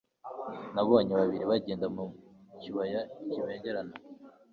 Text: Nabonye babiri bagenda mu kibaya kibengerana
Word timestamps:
Nabonye 0.73 1.11
babiri 1.19 1.45
bagenda 1.51 1.85
mu 1.95 2.05
kibaya 2.61 3.01
kibengerana 3.31 3.93